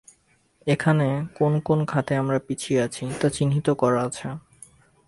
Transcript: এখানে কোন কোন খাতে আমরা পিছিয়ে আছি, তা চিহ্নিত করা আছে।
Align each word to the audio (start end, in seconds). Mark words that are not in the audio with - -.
এখানে 0.67 1.07
কোন 1.37 1.53
কোন 1.59 1.79
খাতে 1.85 2.13
আমরা 2.15 2.39
পিছিয়ে 2.39 2.79
আছি, 2.81 3.03
তা 3.19 3.27
চিহ্নিত 3.29 3.67
করা 3.81 3.99
আছে। 4.07 4.27